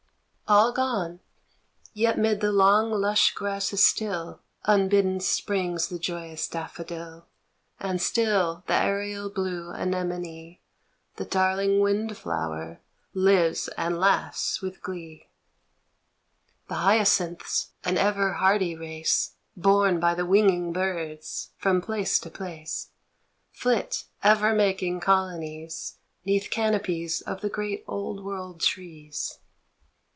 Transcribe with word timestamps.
All 0.47 0.73
gone, 0.73 1.21
yet 1.93 2.17
'mid 2.17 2.41
the 2.41 2.51
long 2.51 2.91
lush 2.91 3.33
grasses 3.33 3.85
still 3.85 4.41
Unbidden 4.65 5.21
springs 5.21 5.87
the 5.87 5.97
joyous 5.97 6.45
daffodil, 6.45 6.99
A 6.99 7.03
HOME 7.07 7.19
45 7.79 7.89
And 7.89 8.01
still 8.01 8.63
the 8.67 8.73
aerial 8.73 9.29
blue 9.29 9.69
anemone 9.71 10.59
The 11.15 11.23
darling 11.23 11.79
wind 11.79 12.17
flower 12.17 12.81
lives 13.13 13.69
and 13.77 13.97
laughs 13.97 14.61
with 14.61 14.81
glee. 14.83 15.29
The 16.67 16.75
hyacinths, 16.75 17.69
an 17.85 17.97
ever 17.97 18.33
hardy 18.33 18.75
race, 18.75 19.35
Borne 19.55 20.01
by 20.01 20.13
the 20.15 20.25
winging 20.25 20.73
birds 20.73 21.51
from 21.55 21.79
place 21.81 22.19
to 22.19 22.29
place, 22.29 22.89
Flit, 23.53 24.03
ever 24.21 24.51
making 24.53 24.99
colonies 24.99 25.95
'Neath 26.25 26.49
canopies 26.49 27.21
of 27.21 27.39
the 27.39 27.47
great 27.49 27.85
old 27.87 28.21
world 28.25 28.59
trees. 28.59 29.37